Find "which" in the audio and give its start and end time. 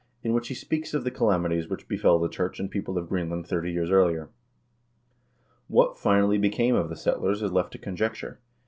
0.33-0.47, 1.69-1.87